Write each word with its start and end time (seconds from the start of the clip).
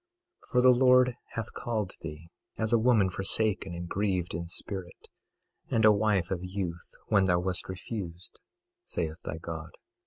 22:6 0.47 0.51
For 0.51 0.61
the 0.63 0.69
Lord 0.71 1.15
hath 1.33 1.53
called 1.53 1.93
thee 2.01 2.31
as 2.57 2.73
a 2.73 2.79
woman 2.79 3.11
forsaken 3.11 3.75
and 3.75 3.87
grieved 3.87 4.33
in 4.33 4.47
spirit, 4.47 5.07
and 5.69 5.85
a 5.85 5.91
wife 5.91 6.31
of 6.31 6.39
youth, 6.43 6.91
when 7.09 7.25
thou 7.25 7.37
wast 7.37 7.69
refused, 7.69 8.39
saith 8.83 9.21
thy 9.23 9.37
God. 9.37 9.69